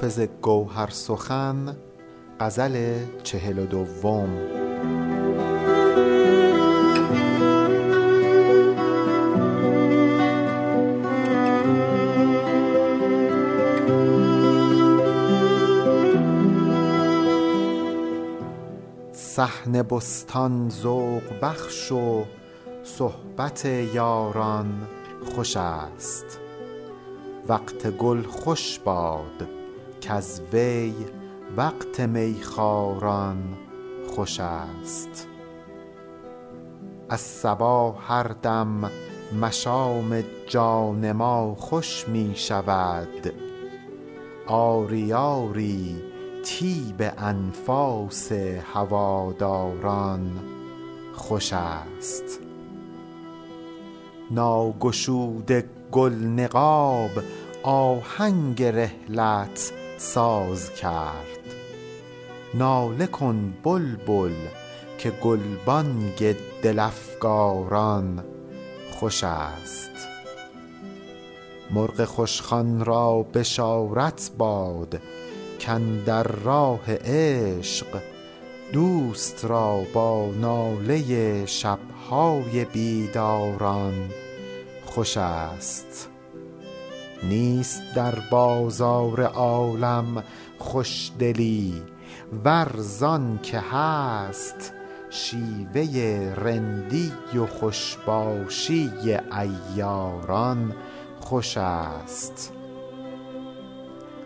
[0.00, 1.76] حافظ گوهر سخن
[2.40, 4.28] غزل چهل و دوم
[19.12, 22.24] صحن بستان ذوق بخش و
[22.84, 23.64] صحبت
[23.94, 24.88] یاران
[25.34, 26.38] خوش است.
[27.48, 29.59] وقت گل خوش باد.
[30.00, 30.94] کز وی
[31.56, 33.42] وقت میخواران
[34.08, 35.28] خوش است.
[37.08, 38.90] از صبا هر دم
[39.40, 43.32] مشام جان ما خوش می شود.
[44.46, 46.02] آری آری
[46.44, 48.32] طیب انفاس
[48.74, 50.30] هواداران
[51.14, 52.40] خوش است.
[54.30, 57.10] ناگشوده گل نقاب
[57.62, 61.54] آهنگ رحلت ساز کرد.
[62.54, 64.34] ناله کن بلبل
[64.98, 68.24] که گلبانگ دل افگاران
[68.90, 69.90] خوش است.
[71.70, 75.00] مرغ خوش خوان را بشارت باد
[75.66, 77.86] کاندر راه عشق
[78.72, 81.78] دوست را با ناله شب
[82.10, 84.10] های بیداران
[84.86, 86.09] خوش است.
[87.22, 90.24] نیست در بازار عالم
[90.58, 91.82] خوش دلی
[92.44, 94.72] ور زان که هست
[95.10, 98.90] شیوه رندی و خوش باشی
[99.32, 100.74] عیاران
[101.20, 102.52] خوش است.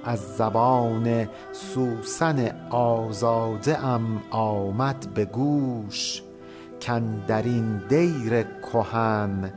[0.04, 6.22] از زبان سوسن آزاده ام آمد به گوش
[6.86, 9.52] کاندرین دیر کهن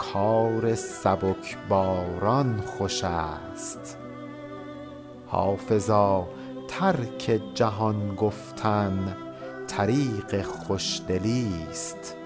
[0.00, 3.98] کار سبکباران خوش است.
[5.26, 6.28] حافظا
[6.68, 9.16] ترک جهان گفتن
[9.68, 12.16] طریق خوش دلی ست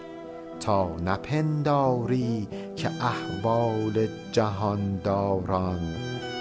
[0.61, 5.81] تا نپنداری که احوال جهانداران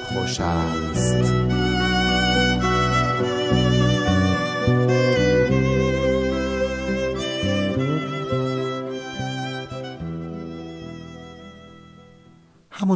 [0.08, 1.53] خوش است.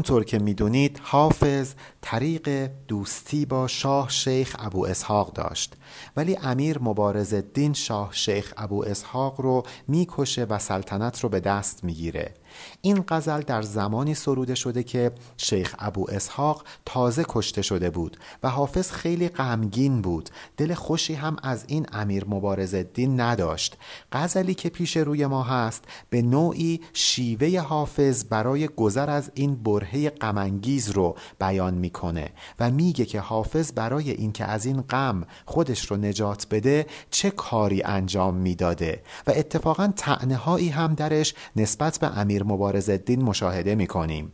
[0.09, 5.73] همونطور که می دونید حافظ طریق دوستی با شاه شیخ ابواسحاق داشت.
[6.15, 12.33] ولی امیر مبارزالدین شاه شیخ ابواسحاق رو می‌کشه و سلطنت رو به دست می‌گیره.
[12.81, 18.91] این غزل در زمانی سروده شده که شیخ ابواسحاق تازه کشته شده بود و حافظ
[18.91, 20.29] خیلی غمگین بود.
[20.57, 23.77] دل خوشی هم از این امیر مبارزالدین نداشت.
[24.11, 30.09] غزلی که پیش روی ما هست به نوعی شیوه حافظ برای گذر از این برهه
[30.09, 35.97] غمانگیز رو بیان می‌کنه و میگه که حافظ برای اینکه از این غم خودش رو
[35.97, 42.36] نجات بده چه کاری انجام می‌داده و اتفاقا تعنه هایی هم درش نسبت به امیر
[42.43, 44.31] مبارزالدین مشاهده می‌کنیم.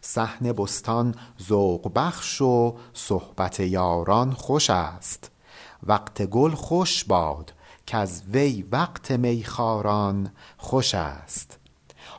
[0.00, 5.30] صحن بستان ذوق بخش و صحبت یاران خوش است.
[5.86, 7.52] وقت گل خوش باد
[7.86, 11.57] کز وی وقت میخواران خوش است.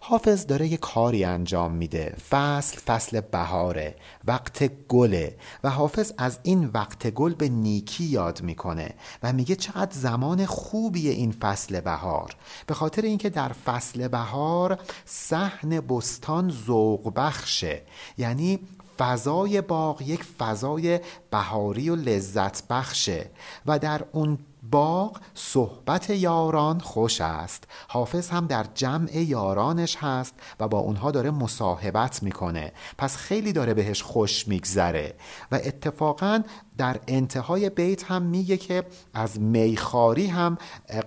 [0.09, 2.15] حافظ داره یه کاری انجام میده.
[2.29, 5.35] فصل فصل بهاره وقت گله.
[5.63, 8.93] و حافظ از این وقت گل به نیکی یاد می‌کنه
[9.23, 12.35] و میگه چقدر زمان خوبیه این فصل بهار.
[12.67, 17.81] به خاطر اینکه در فصل بهار صحن بستان ذوق بخشه.
[18.17, 18.59] یعنی
[18.97, 20.99] فضای باغ یک فضای
[21.31, 23.29] بهاری و لذت بخشه.
[23.65, 24.37] و در اون
[24.71, 27.63] باغ صحبت یاران خوش است.
[27.87, 32.71] حافظ هم در جمع یارانش هست و با اونها داره مصاحبت می‌کنه.
[32.97, 35.15] پس خیلی داره بهش خوش میگذره.
[35.51, 36.43] و اتفاقا
[36.79, 38.83] در انتهای بیت هم میگه که
[39.13, 40.57] از میخاری هم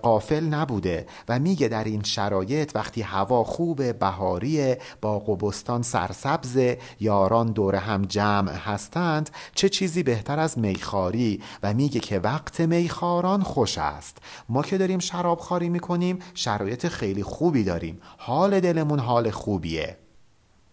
[0.02, 6.76] قافل نبوده و میگه در این شرایط وقتی هوا خوب بهاری باغ و بستان سرسبز
[7.00, 13.42] یاران دور هم جمع هستند چه چیزی بهتر از میخاری؟ و میگه که وقت میخاران
[13.42, 14.18] خوش است.
[14.48, 18.00] ما که داریم شراب خاری می‌کنیم شرایط خیلی خوبی داریم.
[18.18, 20.01] حال دلمون حال خوبیه.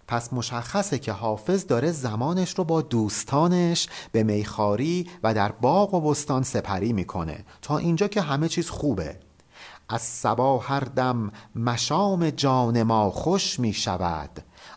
[0.09, 6.01] پس مشخصه که حافظ داره زمانش رو با دوستانش به میخاری و در باغ و
[6.01, 7.45] بستان سپری می‌کنه.
[7.61, 9.19] تا اینجا که همه چیز خوبه.
[9.89, 14.29] از صبا هر دم مشام جان ما خوش می شود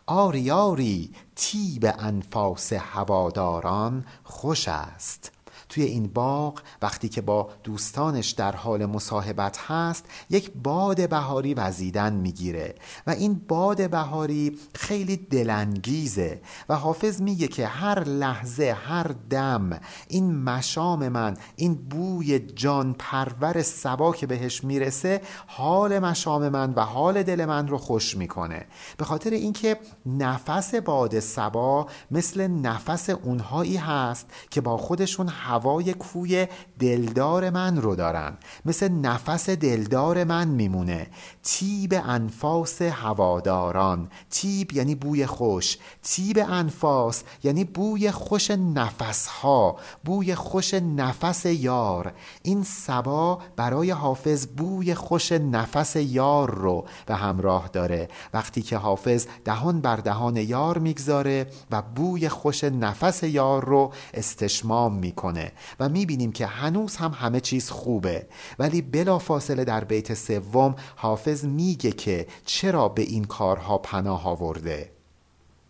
[0.06, 5.32] آری آری طیب انفاس هواداران خوش است.
[5.72, 12.12] توی این باغ وقتی که با دوستانش در حال مصاحبت هست یک باد بهاری وزیدن
[12.12, 12.74] می‌گیره.
[13.06, 20.42] و این باد بهاری خیلی دلانگیزه و حافظ میگه که هر لحظه هر دم این
[20.42, 27.22] مشام من این بوی جان پرور سبا که بهش می‌رسه حال مشام من و حال
[27.22, 28.66] دل من رو خوش می‌کنه.
[28.96, 29.76] به خاطر اینکه
[30.06, 35.28] نفس باد سبا مثل نفس اونهایی هست که با خودشون
[35.62, 36.47] هوای کوی
[36.79, 38.37] دلدار من رو دارن.
[38.64, 41.06] مثل نفس دلدار من میمونه.
[41.43, 44.09] تیب انفاس هواداران.
[44.31, 45.79] تیب یعنی بوی خوش.
[46.03, 52.12] تیب انفاس یعنی بوی خوش نفس ها بوی خوش نفس یار.
[52.43, 58.09] این سبا برای حافظ بوی خوش نفس یار رو به همراه داره.
[58.35, 64.94] وقتی که حافظ دهان بر دهان یار می‌گذاره و بوی خوش نفس یار رو استشمام
[64.94, 65.51] می‌کنه.
[65.81, 68.26] و می‌بینیم که هنوز هم همه چیز خوبه.
[68.58, 74.90] ولی بلا فاصله در بیت سوم حافظ میگه که چرا به این کارها پناه آورده؟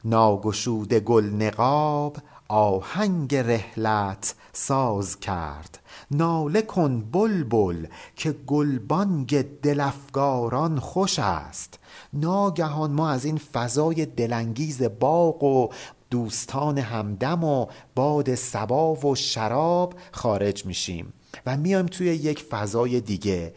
[0.05, 2.17] ناگشوده گل نقاب
[2.49, 5.79] آهنگ رحلت ساز کرد.
[6.11, 7.87] ناله کن بلبل
[8.17, 11.79] که گلبانگ دلفگاران خوش است.
[12.13, 15.69] ناگهان ما از این فضای دلانگیز باغ و
[16.13, 21.13] دوستان همدم و باد سبا و شراب خارج میشیم
[21.47, 23.55] و میایم توی یک فضای دیگه.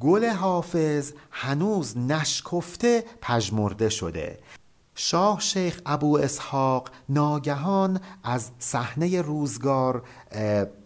[0.00, 4.38] گل حافظ هنوز نشکفته پژمرده شده.
[4.98, 10.02] شاه شیخ ابو اسحاق ناگهان از صحنه روزگار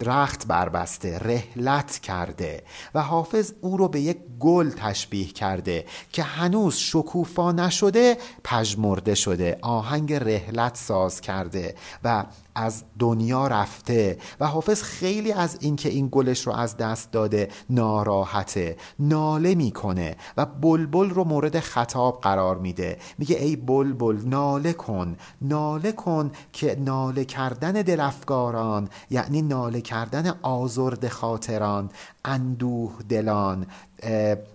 [0.01, 2.63] رخت بربسته رحلت کرده
[2.95, 9.57] و حافظ او رو به یک گل تشبیه کرده که هنوز شکوفا نشده پژمرده شده
[9.61, 12.25] آهنگ رحلت ساز کرده و
[12.55, 18.77] از دنیا رفته و حافظ خیلی از اینکه این گلش رو از دست داده ناراحته
[18.99, 22.97] ناله می‌کنه و بلبل رو مورد خطاب قرار میده.
[23.17, 31.07] میگه ای بلبل ناله کن ناله کن که ناله کردن دلفگاران یعنی ناله کردن آزرد
[31.07, 31.89] خاطران
[32.25, 33.65] اندوه دلان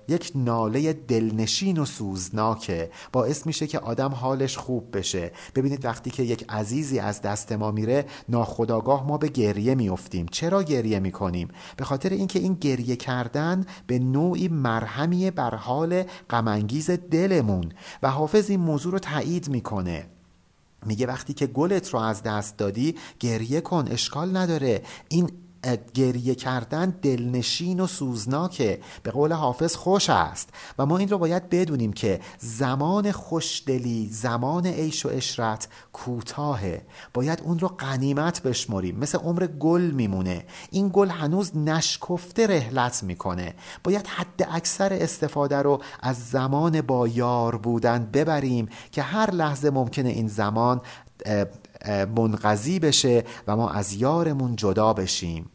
[0.09, 2.91] یک ناله دلنشین و سوزناکه.
[3.13, 5.33] باعث میشه که آدم حالش خوب بشه.
[5.55, 10.63] ببینید وقتی که یک عزیزی از دست ما میره ناخداگاه ما به گریه میفتیم چرا
[10.63, 17.73] گریه می‌کنیم؟ به خاطر اینکه این گریه کردن به نوعی مرهمیه بر حال غمانگیز دلمون.
[18.03, 20.07] و حافظ این موضوع رو تایید می‌کنه.
[20.87, 24.83] میگه وقتی که گلت رو از دست دادی گریه کن اشکال نداره.
[25.09, 25.31] این
[25.95, 28.81] گریه کردن دلنشین و سوزناکه.
[29.03, 30.49] به قول حافظ خوش است.
[30.79, 36.87] و ما این رو باید بدونیم که زمان خوشدلی زمان عیش و اشرت کوتاهه.
[37.15, 38.99] باید اون رو قنیمت بشمریم.
[38.99, 40.45] مثل عمر گل میمونه.
[40.71, 43.55] این گل هنوز نشکفته رحلت می‌کنه.
[43.85, 50.09] باید حد اکثر استفاده رو از زمان با یار بودن ببریم که هر لحظه ممکنه
[50.09, 50.81] این زمان
[52.17, 55.51] منقضی بشه و ما از یارمون جدا بشیم.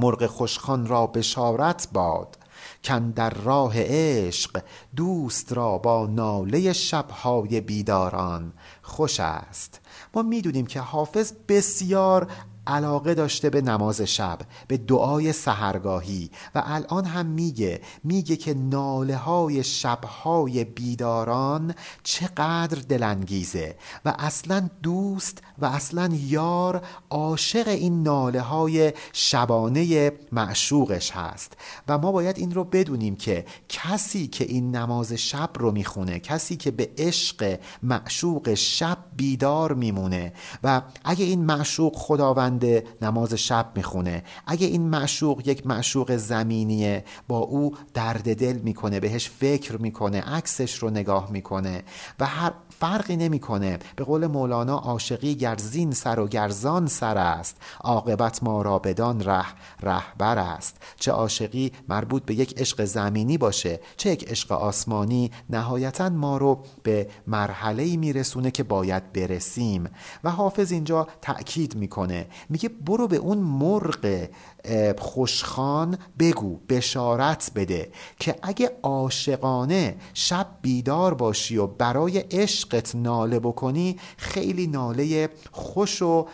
[0.00, 2.36] مرغ خوشخان را بشارت باد
[2.84, 4.62] کن در راه عشق
[4.96, 8.52] دوست را با ناله شبهای بیداران
[8.82, 9.80] خوش است.
[10.14, 12.26] ما می‌دونیم که حافظ بسیار
[12.70, 19.16] علاقه داشته به نماز شب به دعای سهرگاهی و الان هم میگه میگه که ناله
[19.16, 28.92] های شبهای بیداران چقدر دلانگیزه و اصلا دوست و اصلا یار عاشق این ناله های
[29.12, 31.52] شبانه معشوقش هست.
[31.88, 36.56] و ما باید این رو بدونیم که کسی که این نماز شب رو می‌خونه کسی
[36.56, 42.59] که به عشق معشوق شب بیدار میمونه و اگه این معشوق خداوند
[43.02, 44.24] نماز شب می‌خونه.
[44.46, 50.74] اگه این معشوق یک معشوق زمینیه با او درد دل می‌کنه بهش فکر می‌کنه عکسش
[50.74, 51.82] رو نگاه می‌کنه
[52.20, 53.78] و هر فرقی نمی‌کنه.
[53.96, 57.56] به قول مولانا عاشقی گرزین سر و گرزان سر است.
[57.80, 59.46] عاقبت ما را بدان ره
[59.82, 60.76] رهبر است.
[60.96, 66.64] چه عاشقی مربوط به یک عشق زمینی باشه چه یک عشق آسمانی نهایتا ما رو
[66.82, 69.88] به مرحله میرسونه که باید برسیم.
[70.24, 74.28] و حافظ اینجا تأکید می‌کنه میگه برو به اون مرغ
[74.98, 83.96] خوشخان بگو بشارت بده که اگه عاشقانه شب بیدار باشی و برای عشقت ناله بکنی
[84.16, 86.26] خیلی ناله خوش و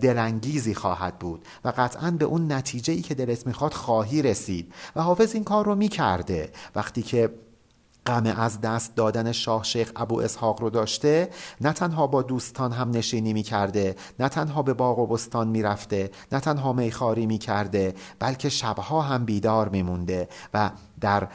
[0.00, 5.02] دلانگیزی خواهد بود و قطعا به اون نتیجه ای که دلت می‌خواد خواهی رسید و
[5.02, 6.50] حافظ این کار رو می‌کرده.
[6.74, 7.30] وقتی که
[8.06, 12.90] غم از دست دادن شاه شیخ ابو اسحاق رو داشته نه تنها با دوستان هم
[12.90, 17.38] نشینی می کرده نه تنها به باغ و بستان می رفته نه تنها میخاری می
[17.38, 20.70] کرده بلکه شبها هم بیدار می مونده و
[21.00, 21.28] در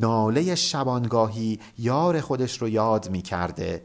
[0.00, 3.82] ناله شبانگاهی یار خودش رو یاد می کرده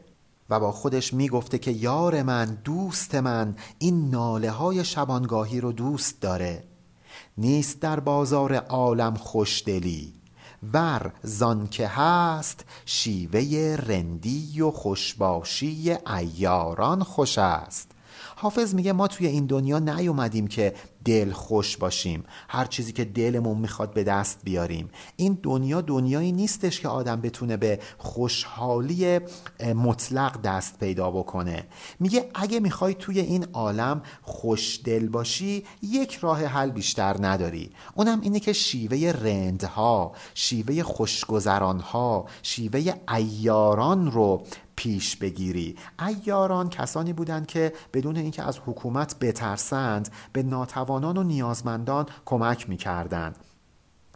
[0.50, 5.72] و با خودش می گفته که یار من دوست من این ناله های شبانگاهی رو
[5.72, 6.64] دوست داره.
[7.38, 10.15] نیست در بازار عالم خوشدلی.
[10.72, 17.95] ور زان که هست شیوه رندی و خوشباشی ایاران خوش است.
[18.38, 20.74] حافظ میگه ما توی این دنیا نیومدیم که
[21.04, 22.24] دل خوش باشیم.
[22.48, 24.90] هر چیزی که دلمون می‌خواد به دست بیاریم.
[25.16, 29.20] این دنیا دنیایی نیستش که آدم بتونه به خوشحالی
[29.74, 31.66] مطلق دست پیدا بکنه.
[32.00, 37.70] میگه اگه می‌خوای توی این عالم خوش دل باشی یک راه حل بیشتر نداری.
[37.94, 44.42] اونم اینه که شیوه رندها شیوه خوشگذرانها شیوه ایاران رو
[44.76, 45.76] پیش بگیری.
[46.06, 53.36] ایاران کسانی بودند که بدون اینکه از حکومت بترسند به ناتوانان و نیازمندان کمک می‌کردند.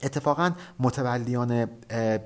[0.02, 1.64] اتفاقا متولیان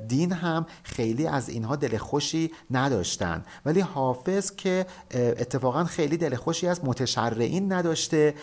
[0.09, 3.47] دین هم خیلی از اینها دل خوشی نداشتند.
[3.67, 8.35] ولی حافظ که اتفاقا خیلی دل خوشی از متشرعین نداشته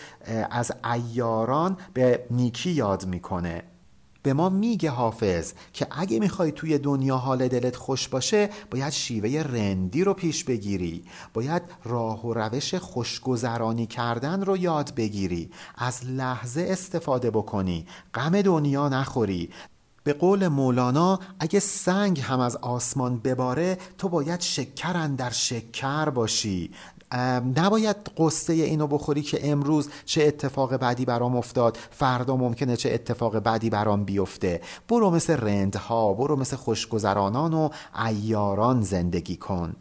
[0.50, 3.62] از ایاران به نیکی یاد می‌کنه.
[4.22, 9.42] به ما میگه حافظ که اگه می‌خوای توی دنیا حال دلت خوش باشه باید شیوه
[9.42, 11.04] رندی رو پیش بگیری.
[11.34, 15.50] باید راه و روش خوشگذرانی کردن رو یاد بگیری.
[15.78, 17.86] از لحظه استفاده بکنی.
[18.14, 19.50] غم دنیا نخوری.
[20.04, 26.70] به قول مولانا اگه سنگ هم از آسمان بباره تو باید شکر در شکر باشی.
[27.56, 31.78] نباید قصه اینو بخوری که امروز چه اتفاق بعدی برام افتاد.
[31.90, 34.60] فردا ممکنه چه اتفاق بعدی برام بیفته.
[34.88, 37.68] برو مثل رندها برو مثل خوشگذرانان و
[38.06, 39.76] ایاران زندگی کن.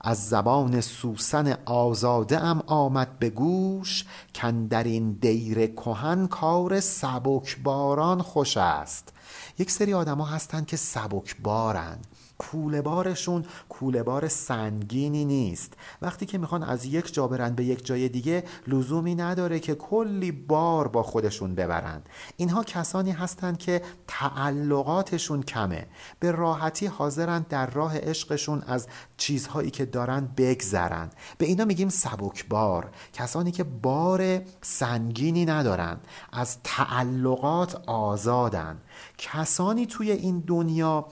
[0.00, 7.58] از زبان سوسن آزاده ام آمد به گوش کن در این دیر کهن کار سبک
[7.62, 9.12] باران خوش است.
[9.58, 11.98] یک سری آدما هستند که سبک بارن
[12.50, 13.44] کوله بارشون
[14.28, 15.72] سنگینی نیست.
[16.02, 20.32] وقتی که می‌خوان از یک جا برن به یک جای دیگه لزومی نداره که کلی
[20.32, 22.02] بار با خودشون ببرن
[22.36, 25.86] اینها کسانی هستند که تعلقاتشون کمه.
[26.20, 31.10] به راحتی حاضرن در راه عشقشون از چیزهایی که دارن بگذرن.
[31.38, 35.96] به اینا میگیم سبکبار کسانی که بار سنگینی ندارن
[36.32, 38.78] از تعلقات آزادن.
[39.18, 41.06] کسانی توی این دنیا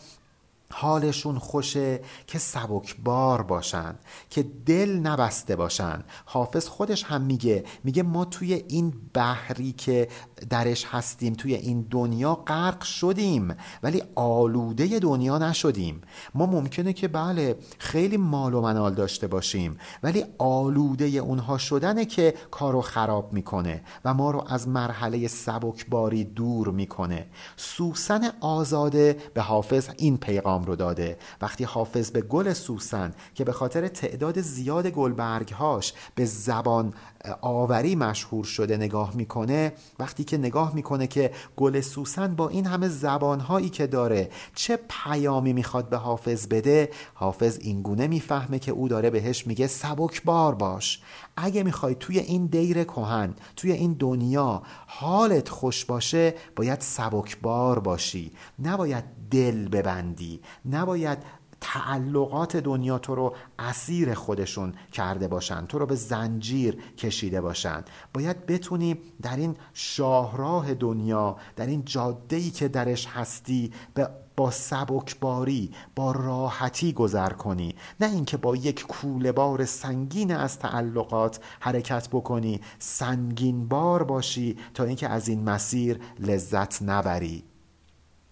[0.73, 3.95] حالشون خوشه که سبکبار باشن
[4.31, 6.05] که دل نبسته باشن.
[6.25, 10.09] حافظ خودش هم میگه میگه ما توی این بحری که
[10.51, 16.01] درش هستیم توی این دنیا غرق شدیم ولی آلوده دنیا نشدیم.
[16.35, 22.35] ما ممکنه که بله خیلی مال و منال داشته باشیم ولی آلوده اونها شدنه که
[22.51, 27.27] کارو خراب می‌کنه و ما رو از مرحله سبکباری دور می‌کنه.
[27.57, 31.19] سوسن آزاده به حافظ این پیغام رو داده.
[31.43, 36.95] وقتی حافظ به گل سوسن که به خاطر تعداد زیاد گلبرگهاش به زبان
[37.41, 42.89] آوری مشهور شده نگاه می‌کنه وقتی که نگاه می‌کنه که گل سوسن با این همه
[42.89, 49.11] زبانهایی که داره چه پیامی می‌خواد به حافظ بده حافظ اینگونه می‌فهمه که او داره
[49.11, 51.03] بهش میگه سبک بار باش.
[51.37, 57.79] اگه می‌خوای توی این دیر کهن توی این دنیا حالت خوش باشه باید سبک بار
[57.79, 58.33] باشی.
[58.59, 60.41] نباید دل ببندی.
[60.71, 61.19] نباید
[61.61, 67.85] تعلقات دنیا تو رو اسیر خودشون کرده باشن تو رو به زنجیر کشیده باشن.
[68.15, 75.71] باید بتونی در این شاهراه دنیا در این جاده که درش هستی به با سبکباری
[75.97, 77.75] با راحتی گذر کنی.
[78.01, 84.85] نه اینکه با یک کوله بار سنگین از تعلقات حرکت بکنی سنگین بار باشی تا
[84.85, 87.45] اینکه از این مسیر لذت نبری.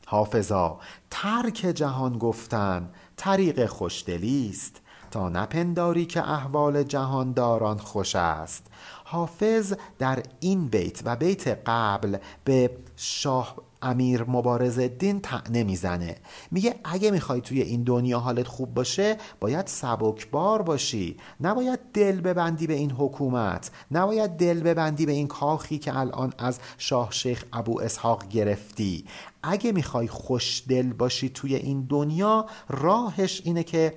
[0.07, 0.79] حافظا
[1.11, 8.67] ترک جهان گفتن طریق خوشدلی است تا نپنداری که احوال جهانداران خوش است.
[9.11, 16.17] حافظ در این بیت و بیت قبل به شاه امیر مبارز الدین تعنه می‌زنه.
[16.51, 21.17] میگه اگه می‌خوای توی این دنیا حالت خوب باشه باید سبکبار باشی.
[21.41, 23.71] نباید دل ببندی به این حکومت.
[23.91, 29.05] نباید دل ببندی به این کاخی که الان از شاه شیخ ابو اسحاق گرفتی.
[29.43, 33.95] اگه می‌خوای خوش دل باشی توی این دنیا راهش اینه که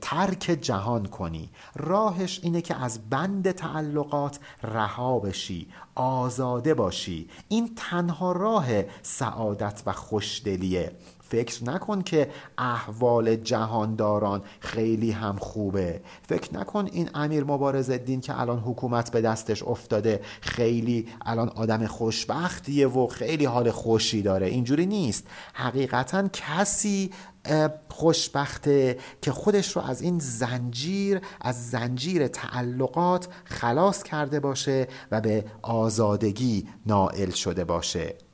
[0.00, 1.50] ترک جهان کنی.
[1.76, 7.28] راهش اینه که از بند تعلقات رها بشی آزاده باشی.
[7.48, 8.66] این تنها راه
[9.02, 10.92] سعادت و خوشدلیه.
[11.28, 16.00] فکر نکن که احوال جهانداران خیلی هم خوبه.
[16.28, 21.86] فکر نکن این امیر مبارز الدین که الان حکومت به دستش افتاده خیلی الان آدم
[21.86, 24.46] خوشبختیه و خیلی حال خوشی داره.
[24.46, 25.26] اینجوری نیست.
[25.54, 27.10] حقیقتا کسی
[27.88, 35.44] خوشبخته که خودش رو از این زنجیر از زنجیر تعلقات خلاص کرده باشه و به
[35.62, 38.25] آزادگی نائل شده باشه.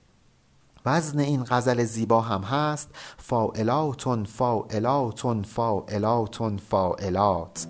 [0.87, 7.67] وزن این غزل زیبا هم هست فائلاتون فائلاتون فائلاتون فائلات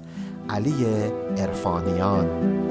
[0.51, 0.87] علی
[1.37, 2.63] ارفانیان